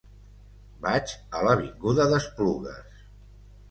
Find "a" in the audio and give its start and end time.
1.37-1.43